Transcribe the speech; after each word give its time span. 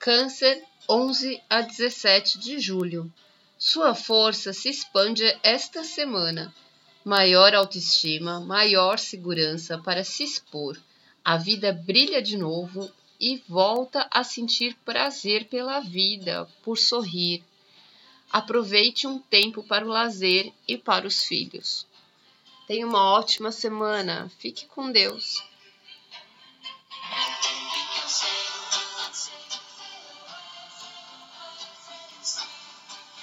Câncer, 0.00 0.64
11 0.88 1.42
a 1.50 1.60
17 1.60 2.38
de 2.38 2.58
julho. 2.58 3.12
Sua 3.58 3.94
força 3.94 4.50
se 4.50 4.70
expande 4.70 5.22
esta 5.42 5.84
semana. 5.84 6.54
Maior 7.04 7.54
autoestima, 7.54 8.40
maior 8.40 8.98
segurança 8.98 9.76
para 9.76 10.02
se 10.02 10.24
expor. 10.24 10.80
A 11.22 11.36
vida 11.36 11.70
brilha 11.70 12.22
de 12.22 12.38
novo 12.38 12.90
e 13.20 13.42
volta 13.46 14.08
a 14.10 14.24
sentir 14.24 14.74
prazer 14.86 15.44
pela 15.48 15.80
vida, 15.80 16.48
por 16.62 16.78
sorrir. 16.78 17.44
Aproveite 18.32 19.06
um 19.06 19.18
tempo 19.18 19.62
para 19.62 19.84
o 19.84 19.90
lazer 19.90 20.50
e 20.66 20.78
para 20.78 21.06
os 21.06 21.24
filhos. 21.24 21.86
Tenha 22.66 22.86
uma 22.86 23.04
ótima 23.04 23.52
semana. 23.52 24.32
Fique 24.38 24.64
com 24.64 24.90
Deus. 24.90 25.49